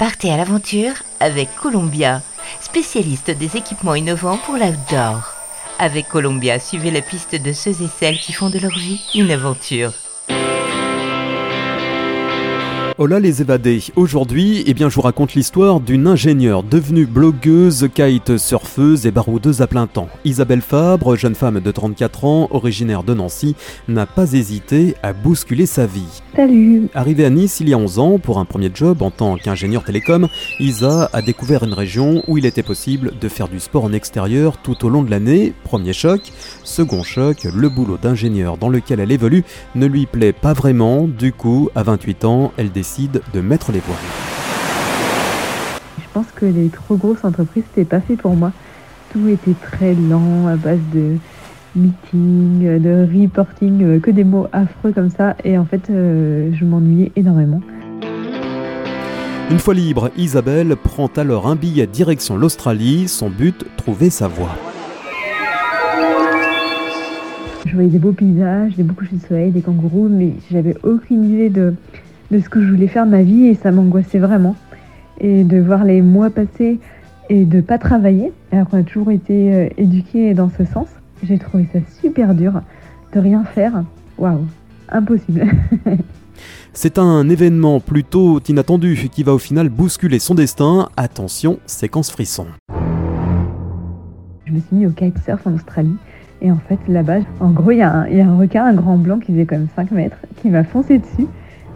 Partez 0.00 0.32
à 0.32 0.38
l'aventure 0.38 0.94
avec 1.20 1.54
Columbia, 1.56 2.22
spécialiste 2.62 3.30
des 3.32 3.58
équipements 3.58 3.94
innovants 3.94 4.38
pour 4.38 4.54
l'outdoor. 4.54 5.34
Avec 5.78 6.08
Columbia, 6.08 6.58
suivez 6.58 6.90
la 6.90 7.02
piste 7.02 7.34
de 7.34 7.52
ceux 7.52 7.82
et 7.82 7.88
celles 7.98 8.18
qui 8.18 8.32
font 8.32 8.48
de 8.48 8.58
leur 8.58 8.78
vie 8.78 9.02
une 9.14 9.30
aventure. 9.30 9.92
Hola 13.02 13.18
les 13.18 13.40
évadés. 13.40 13.80
Aujourd'hui, 13.96 14.62
eh 14.66 14.74
bien, 14.74 14.90
je 14.90 14.96
vous 14.96 15.00
raconte 15.00 15.32
l'histoire 15.32 15.80
d'une 15.80 16.06
ingénieure 16.06 16.62
devenue 16.62 17.06
blogueuse, 17.06 17.88
kite 17.94 18.36
surfeuse 18.36 19.06
et 19.06 19.10
baroudeuse 19.10 19.62
à 19.62 19.66
plein 19.66 19.86
temps. 19.86 20.10
Isabelle 20.26 20.60
Fabre, 20.60 21.16
jeune 21.16 21.34
femme 21.34 21.60
de 21.60 21.70
34 21.70 22.26
ans, 22.26 22.48
originaire 22.50 23.02
de 23.02 23.14
Nancy, 23.14 23.56
n'a 23.88 24.04
pas 24.04 24.34
hésité 24.34 24.96
à 25.02 25.14
bousculer 25.14 25.64
sa 25.64 25.86
vie. 25.86 26.20
Salut. 26.36 26.88
Arrivée 26.94 27.24
à 27.24 27.30
Nice 27.30 27.60
il 27.60 27.70
y 27.70 27.72
a 27.72 27.78
11 27.78 27.98
ans 27.98 28.18
pour 28.18 28.38
un 28.38 28.44
premier 28.44 28.70
job 28.72 29.00
en 29.00 29.10
tant 29.10 29.36
qu'ingénieur 29.36 29.82
télécom, 29.82 30.28
Isa 30.58 31.08
a 31.14 31.22
découvert 31.22 31.64
une 31.64 31.72
région 31.72 32.22
où 32.28 32.36
il 32.36 32.44
était 32.44 32.62
possible 32.62 33.12
de 33.18 33.28
faire 33.30 33.48
du 33.48 33.60
sport 33.60 33.84
en 33.84 33.94
extérieur 33.94 34.58
tout 34.58 34.84
au 34.84 34.90
long 34.90 35.02
de 35.02 35.10
l'année. 35.10 35.54
Premier 35.64 35.94
choc. 35.94 36.20
Second 36.64 37.02
choc, 37.02 37.44
le 37.44 37.70
boulot 37.70 37.96
d'ingénieur 37.96 38.58
dans 38.58 38.68
lequel 38.68 39.00
elle 39.00 39.10
évolue 39.10 39.44
ne 39.74 39.86
lui 39.86 40.04
plaît 40.04 40.34
pas 40.34 40.52
vraiment. 40.52 41.08
Du 41.08 41.32
coup, 41.32 41.70
à 41.74 41.82
28 41.82 42.26
ans, 42.26 42.52
elle 42.58 42.70
décide 42.70 42.89
de 42.98 43.40
mettre 43.40 43.72
les 43.72 43.80
voiles. 43.80 43.98
Je 45.98 46.04
pense 46.12 46.26
que 46.34 46.44
les 46.44 46.68
trop 46.68 46.96
grosses 46.96 47.24
entreprises, 47.24 47.62
c'était 47.70 47.88
pas 47.88 48.00
fait 48.00 48.16
pour 48.16 48.34
moi. 48.34 48.52
Tout 49.12 49.28
était 49.28 49.54
très 49.54 49.94
lent, 49.94 50.48
à 50.48 50.56
base 50.56 50.80
de 50.92 51.16
meeting, 51.76 52.80
de 52.80 53.08
reporting, 53.14 53.82
euh, 53.82 54.00
que 54.00 54.10
des 54.10 54.24
mots 54.24 54.48
affreux 54.52 54.92
comme 54.92 55.10
ça. 55.10 55.36
Et 55.44 55.56
en 55.56 55.64
fait, 55.64 55.88
euh, 55.90 56.50
je 56.52 56.64
m'ennuyais 56.64 57.12
énormément. 57.14 57.60
Une 59.50 59.58
fois 59.58 59.74
libre, 59.74 60.10
Isabelle 60.16 60.76
prend 60.76 61.08
alors 61.16 61.46
un 61.46 61.56
billet 61.56 61.86
direction 61.86 62.36
l'Australie. 62.36 63.08
Son 63.08 63.30
but, 63.30 63.64
trouver 63.76 64.10
sa 64.10 64.28
voie. 64.28 64.56
Je 67.66 67.74
voyais 67.74 67.90
des 67.90 67.98
beaux 67.98 68.12
paysages, 68.12 68.74
des 68.74 68.82
beaux 68.82 68.94
couchers 68.94 69.16
de 69.16 69.26
soleil, 69.26 69.50
des 69.52 69.60
kangourous, 69.60 70.08
mais 70.08 70.34
j'avais 70.50 70.74
aucune 70.82 71.32
idée 71.32 71.50
de, 71.50 71.74
de 72.30 72.38
ce 72.38 72.48
que 72.48 72.62
je 72.62 72.70
voulais 72.70 72.88
faire 72.88 73.06
de 73.06 73.10
ma 73.10 73.22
vie 73.22 73.46
et 73.46 73.54
ça 73.54 73.70
m'angoissait 73.70 74.18
vraiment. 74.18 74.56
Et 75.20 75.44
de 75.44 75.58
voir 75.58 75.84
les 75.84 76.02
mois 76.02 76.30
passer 76.30 76.78
et 77.28 77.44
de 77.44 77.60
pas 77.60 77.78
travailler, 77.78 78.32
alors 78.52 78.68
qu'on 78.68 78.78
a 78.78 78.82
toujours 78.82 79.10
été 79.10 79.54
euh, 79.54 79.68
éduqués 79.76 80.34
dans 80.34 80.50
ce 80.50 80.64
sens, 80.64 80.88
j'ai 81.22 81.38
trouvé 81.38 81.68
ça 81.72 81.78
super 82.00 82.34
dur 82.34 82.60
de 83.14 83.20
rien 83.20 83.44
faire. 83.44 83.84
Waouh, 84.18 84.46
impossible. 84.88 85.46
C'est 86.72 86.98
un 86.98 87.28
événement 87.28 87.80
plutôt 87.80 88.40
inattendu 88.48 89.08
qui 89.12 89.22
va 89.22 89.34
au 89.34 89.38
final 89.38 89.68
bousculer 89.68 90.18
son 90.18 90.34
destin. 90.34 90.88
Attention, 90.96 91.58
séquence 91.66 92.10
frisson. 92.10 92.46
Je 94.46 94.52
me 94.52 94.60
suis 94.60 94.76
mis 94.76 94.86
au 94.86 94.90
kitesurf 94.90 95.46
en 95.46 95.54
Australie. 95.54 95.96
Et 96.42 96.50
en 96.50 96.58
fait, 96.68 96.78
là-bas, 96.88 97.18
en 97.40 97.50
gros, 97.50 97.72
il 97.72 97.78
y, 97.78 97.82
a 97.82 97.92
un 97.92 98.36
requin, 98.36 98.64
un 98.64 98.74
grand 98.74 98.96
blanc 98.96 99.18
qui 99.18 99.32
faisait 99.32 99.46
comme 99.46 99.66
5 99.76 99.90
mètres, 99.90 100.16
qui 100.40 100.48
m'a 100.48 100.64
foncé 100.64 100.98
dessus. 100.98 101.26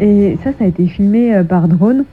Et 0.00 0.38
ça, 0.44 0.52
ça 0.52 0.64
a 0.64 0.66
été 0.66 0.86
filmé 0.86 1.34
euh, 1.34 1.44
par 1.44 1.68
drone. 1.68 2.04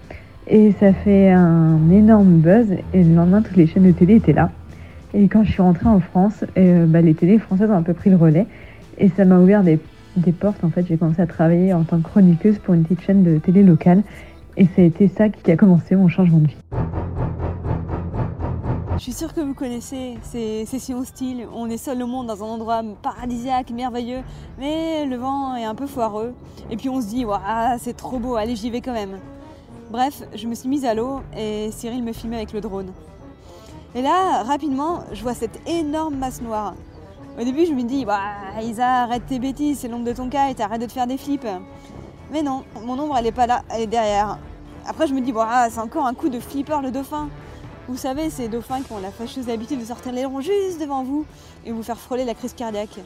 Et 0.48 0.72
ça 0.80 0.94
fait 0.94 1.32
un 1.32 1.90
énorme 1.92 2.40
buzz. 2.40 2.68
Et 2.94 3.04
le 3.04 3.16
lendemain, 3.16 3.42
toutes 3.42 3.58
les 3.58 3.68
chaînes 3.68 3.84
de 3.84 3.92
télé 3.92 4.16
étaient 4.16 4.34
là. 4.34 4.52
Et 5.14 5.28
quand 5.28 5.44
je 5.44 5.52
suis 5.52 5.62
rentrée 5.62 5.88
en 5.88 6.00
France, 6.00 6.44
euh, 6.58 6.86
bah, 6.86 7.02
les 7.02 7.14
télés 7.14 7.40
françaises 7.40 7.70
ont 7.70 7.78
un 7.78 7.84
peu 7.84 7.94
pris 7.94 8.10
le 8.10 8.16
relais. 8.16 8.48
Et 8.98 9.10
ça 9.10 9.26
m'a 9.26 9.40
ouvert 9.40 9.64
des, 9.64 9.80
des, 10.18 10.32
portes. 10.32 10.64
En 10.64 10.70
fait, 10.70 10.86
j'ai 10.88 10.98
commencé 10.98 11.22
à 11.22 11.28
travailler 11.28 11.74
en 11.74 11.84
tant 11.84 11.98
que 11.98 12.04
chroniqueuse 12.04 12.60
pour 12.60 12.74
une 12.74 12.84
petite 12.84 13.02
chaîne 13.02 13.24
de 13.24 13.38
télé 13.38 13.64
locale. 13.64 14.04
Et 14.58 14.66
ça 14.66 14.82
a 14.82 14.86
été 14.86 15.08
ça 15.08 15.30
qui 15.30 15.52
a 15.52 15.58
commencé 15.58 15.96
mon 15.96 16.08
changement 16.08 16.40
de 16.40 16.48
vie. 16.48 16.58
Je 18.98 19.02
suis 19.02 19.12
sûre 19.12 19.34
que 19.34 19.42
vous 19.42 19.54
connaissez 19.54 20.18
ces 20.22 20.66
sessions 20.66 21.00
hostiles. 21.00 21.48
On 21.54 21.70
est 21.70 21.78
seul 21.78 22.02
au 22.02 22.08
monde 22.08 22.28
dans 22.28 22.42
un 22.44 22.48
endroit 22.48 22.82
paradisiaque, 23.02 23.70
merveilleux, 23.72 24.22
mais 24.58 25.06
le 25.06 25.18
vent 25.18 25.54
est 25.58 25.66
un 25.66 25.76
peu 25.76 25.86
foireux. 25.86 26.34
Et 26.70 26.78
puis 26.78 26.88
on 26.88 27.02
se 27.02 27.08
dit, 27.08 27.26
c'est 27.78 27.98
trop 27.98 28.20
beau, 28.20 28.36
allez, 28.36 28.56
j'y 28.56 28.70
vais 28.70 28.80
quand 28.80 28.94
même. 28.94 29.20
Bref, 29.92 30.24
je 30.34 30.48
me 30.48 30.56
suis 30.56 30.70
mise 30.70 30.86
à 30.86 30.94
l'eau 30.94 31.20
et 31.38 31.72
Cyril 31.72 32.04
me 32.04 32.14
filmait 32.14 32.38
avec 32.38 32.54
le 32.54 32.62
drone. 32.62 32.94
Et 33.96 34.02
là, 34.02 34.44
rapidement, 34.44 35.02
je 35.12 35.22
vois 35.22 35.34
cette 35.34 35.60
énorme 35.68 36.16
masse 36.16 36.42
noire. 36.42 36.74
Au 37.40 37.44
début, 37.44 37.66
je 37.66 37.74
me 37.74 37.84
dis, 37.84 38.06
Isa, 38.62 39.04
arrête 39.04 39.26
tes 39.26 39.40
bêtises, 39.40 39.80
c'est 39.80 39.90
l'ombre 39.90 40.06
de 40.06 40.14
ton 40.14 40.30
kite, 40.30 40.62
arrête 40.62 40.80
de 40.80 40.86
te 40.86 40.94
faire 40.94 41.08
des 41.08 41.18
flips. 41.18 41.48
Mais 42.32 42.42
non, 42.42 42.64
mon 42.86 42.98
ombre, 42.98 43.18
elle 43.18 43.28
est 43.28 43.34
pas 43.34 43.46
là, 43.46 43.62
elle 43.70 43.82
est 43.82 43.88
derrière. 43.88 44.40
Après, 44.88 45.06
je 45.06 45.14
me 45.14 45.20
dis, 45.20 45.34
c'est 45.70 45.82
encore 45.82 46.06
un 46.06 46.14
coup 46.14 46.30
de 46.30 46.40
flipper 46.40 46.80
le 46.82 46.92
dauphin. 46.92 47.28
Vous 47.88 47.98
savez, 47.98 48.32
ces 48.32 48.48
dauphins 48.48 48.82
qui 48.82 48.92
ont 48.94 49.00
la 49.00 49.12
fâcheuse 49.12 49.48
habitude 49.48 49.80
de 49.80 49.86
sortir 49.86 50.12
l'aileron 50.12 50.42
juste 50.42 50.80
devant 50.82 51.04
vous 51.04 51.24
et 51.66 51.72
vous 51.72 51.84
faire 51.84 52.00
frôler 52.00 52.26
la 52.26 52.34
crise 52.34 52.54
cardiaque. 52.54 52.98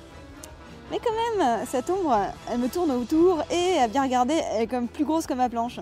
Mais 0.89 0.99
quand 0.99 1.37
même, 1.37 1.65
cette 1.67 1.89
ombre, 1.89 2.17
elle 2.49 2.59
me 2.59 2.69
tourne 2.69 2.91
autour 2.91 3.43
et 3.51 3.77
à 3.77 3.89
bien 3.89 4.03
regarder, 4.03 4.35
elle 4.53 4.63
est 4.63 4.67
comme 4.67 4.87
plus 4.87 5.03
grosse 5.03 5.27
que 5.27 5.33
ma 5.33 5.49
planche. 5.49 5.81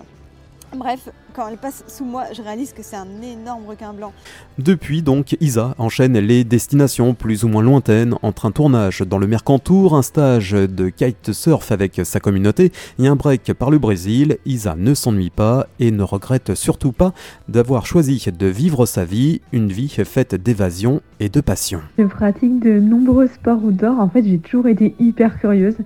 Bref, 0.76 1.08
quand 1.34 1.48
elle 1.48 1.56
passe 1.56 1.82
sous 1.88 2.04
moi, 2.04 2.24
je 2.36 2.42
réalise 2.42 2.72
que 2.72 2.82
c'est 2.82 2.96
un 2.96 3.22
énorme 3.22 3.66
requin 3.66 3.94
blanc. 3.94 4.12
Depuis 4.58 5.02
donc, 5.02 5.36
Isa 5.40 5.74
enchaîne 5.78 6.18
les 6.18 6.44
destinations 6.44 7.14
plus 7.14 7.44
ou 7.44 7.48
moins 7.48 7.62
lointaines 7.62 8.14
entre 8.22 8.44
un 8.44 8.50
tournage 8.50 9.00
dans 9.00 9.18
le 9.18 9.26
Mercantour, 9.26 9.96
un 9.96 10.02
stage 10.02 10.52
de 10.52 10.88
kitesurf 10.90 11.72
avec 11.72 12.00
sa 12.04 12.20
communauté 12.20 12.70
et 12.98 13.06
un 13.06 13.16
break 13.16 13.54
par 13.54 13.70
le 13.70 13.78
Brésil. 13.78 14.38
Isa 14.44 14.74
ne 14.76 14.92
s'ennuie 14.92 15.30
pas 15.30 15.66
et 15.80 15.90
ne 15.90 16.02
regrette 16.02 16.54
surtout 16.54 16.92
pas 16.92 17.14
d'avoir 17.48 17.86
choisi 17.86 18.26
de 18.30 18.46
vivre 18.46 18.84
sa 18.84 19.04
vie, 19.04 19.40
une 19.52 19.68
vie 19.68 19.88
faite 19.88 20.34
d'évasion 20.34 21.00
et 21.18 21.30
de 21.30 21.40
passion. 21.40 21.80
Je 21.98 22.04
pratique 22.04 22.60
de 22.60 22.78
nombreux 22.78 23.28
sports 23.28 23.64
outdoor. 23.64 23.98
En 23.98 24.08
fait, 24.10 24.24
j'ai 24.24 24.38
toujours 24.38 24.66
été 24.66 24.94
hyper 24.98 25.38
curieuse 25.40 25.76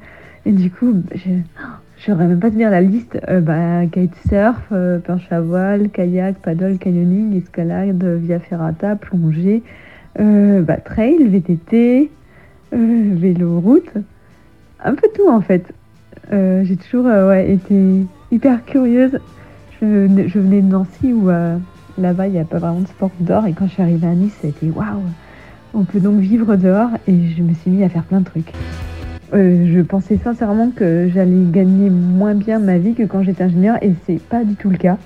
et 0.44 0.52
du 0.52 0.70
coup, 0.70 0.92
j'ai 1.14 1.20
je 1.22 1.81
saurais 2.06 2.26
même 2.26 2.40
pas 2.40 2.50
te 2.50 2.56
dire 2.56 2.70
la 2.70 2.80
liste. 2.80 3.18
Euh, 3.28 3.40
bah, 3.40 3.86
kitesurf, 3.86 4.60
euh, 4.72 4.98
à 5.30 5.40
voile, 5.40 5.88
kayak, 5.90 6.36
paddle, 6.42 6.78
canyoning, 6.78 7.36
escalade, 7.36 8.02
via 8.02 8.40
ferrata, 8.40 8.96
plongée, 8.96 9.62
euh, 10.18 10.62
bah, 10.62 10.78
trail, 10.78 11.24
VTT, 11.24 12.10
vélo 12.72 13.60
route, 13.60 13.92
un 14.82 14.94
peu 14.94 15.08
tout 15.14 15.28
en 15.28 15.40
fait. 15.40 15.72
J'ai 16.30 16.76
toujours 16.76 17.10
été 17.34 18.06
hyper 18.30 18.64
curieuse. 18.64 19.18
Je, 19.80 20.06
je 20.26 20.38
venais 20.38 20.62
de 20.62 20.68
Nancy 20.68 21.12
où 21.12 21.28
là-bas 21.98 22.26
il 22.28 22.32
n'y 22.32 22.38
a 22.38 22.44
pas 22.44 22.58
vraiment 22.58 22.80
de 22.80 22.86
sport 22.86 23.10
dehors 23.20 23.46
et 23.46 23.52
quand 23.52 23.66
je 23.66 23.72
suis 23.72 23.82
arrivée 23.82 24.06
à 24.06 24.14
Nice, 24.14 24.32
ça 24.40 24.46
a 24.46 24.50
été 24.50 24.70
waouh! 24.70 25.02
On 25.74 25.84
peut 25.84 26.00
donc 26.00 26.20
vivre 26.20 26.56
dehors 26.56 26.90
et 27.06 27.28
je 27.36 27.42
me 27.42 27.52
suis 27.52 27.70
mis 27.70 27.84
à 27.84 27.90
faire 27.90 28.04
plein 28.04 28.20
de 28.20 28.24
trucs. 28.24 28.52
Euh, 29.34 29.72
je 29.74 29.80
pensais 29.80 30.18
sincèrement 30.22 30.70
que 30.70 31.08
j'allais 31.12 31.44
gagner 31.50 31.88
moins 31.88 32.34
bien 32.34 32.58
ma 32.58 32.76
vie 32.76 32.92
que 32.92 33.04
quand 33.04 33.22
j'étais 33.22 33.44
ingénieur 33.44 33.78
et 33.82 33.92
c'est 34.06 34.20
pas 34.20 34.44
du 34.44 34.56
tout 34.56 34.68
le 34.68 34.76
cas. 34.76 34.98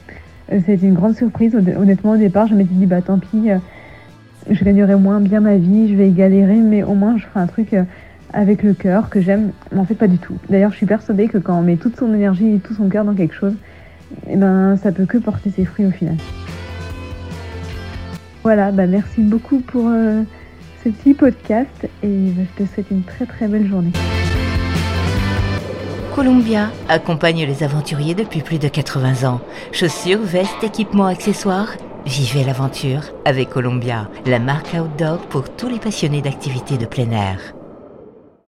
Euh, 0.53 0.59
C'était 0.67 0.87
une 0.87 0.95
grande 0.95 1.15
surprise. 1.15 1.55
Honnêtement, 1.55 2.13
au 2.13 2.17
départ, 2.17 2.49
je 2.49 2.55
m'étais 2.55 2.75
dit, 2.75 2.87
bah 2.87 3.03
tant 3.03 3.19
pis, 3.19 3.51
euh, 3.51 3.59
je 4.51 4.65
gagnerai 4.65 4.97
moins 4.97 5.21
bien 5.21 5.41
ma 5.41 5.57
vie, 5.57 5.89
je 5.89 5.95
vais 5.95 6.11
galérer, 6.11 6.57
mais 6.57 6.83
au 6.83 6.95
moins 6.95 7.17
je 7.19 7.25
ferai 7.25 7.41
un 7.41 7.47
truc 7.47 7.77
avec 8.33 8.65
le 8.65 8.75
cœur 8.75 9.11
que 9.11 9.21
j'aime. 9.21 9.51
Mais 9.73 9.79
en 9.79 9.85
fait, 9.85 9.95
pas 9.95 10.09
du 10.09 10.19
tout. 10.19 10.35
D'ailleurs, 10.51 10.73
je 10.73 10.77
suis 10.77 10.87
persuadée 10.87 11.29
que 11.29 11.39
quand 11.39 11.57
on 11.57 11.63
met 11.63 11.77
toute 11.77 11.97
son 11.97 12.13
énergie 12.13 12.55
et 12.55 12.59
tout 12.59 12.75
son 12.75 12.89
cœur 12.89 13.05
dans 13.05 13.15
quelque 13.15 13.35
chose, 13.35 13.55
eh 14.29 14.37
ben, 14.37 14.77
ça 14.77 14.91
peut 14.91 15.07
que 15.07 15.19
porter 15.19 15.51
ses 15.51 15.65
fruits 15.65 15.87
au 15.87 15.91
final. 15.91 16.17
Voilà, 18.43 18.71
bah 18.71 18.87
merci 18.87 19.21
beaucoup 19.21 19.59
pour 19.59 19.91
petit 20.87 21.15
podcast 21.15 21.89
et 22.05 22.33
je 22.37 22.65
te 22.65 22.69
souhaite 22.73 22.87
une 22.93 23.03
très 23.03 23.27
très 23.27 23.49
belle 23.49 23.67
journée. 23.67 23.91
Columbia 26.15 26.71
accompagne 26.89 27.45
les 27.45 27.65
aventuriers 27.65 28.15
depuis 28.15 28.41
plus 28.41 28.59
de 28.59 28.69
80 28.69 29.29
ans. 29.29 29.41
Chaussures, 29.73 30.23
vestes, 30.23 30.63
équipements, 30.63 31.07
accessoires. 31.07 31.73
Vivez 32.07 32.45
l'aventure 32.45 33.03
avec 33.25 33.51
Columbia, 33.51 34.09
la 34.27 34.39
marque 34.39 34.75
outdoor 34.75 35.19
pour 35.27 35.51
tous 35.51 35.69
les 35.69 35.81
passionnés 35.81 36.23
d'activités 36.23 36.79
de 36.79 36.87
plein 36.87 37.11
air. 37.11 37.56